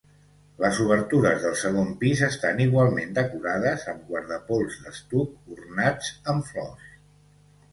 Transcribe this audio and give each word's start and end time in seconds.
Les 0.61 0.77
obertures 0.85 1.43
del 1.47 1.53
segon 1.63 1.91
pis 1.99 2.23
estan 2.27 2.63
igualment 2.65 3.13
decorades 3.19 3.85
amb 3.93 4.09
guardapols 4.09 4.81
d'estuc, 4.87 5.37
ornats 5.59 6.11
amb 6.35 6.49
flors. 6.53 6.91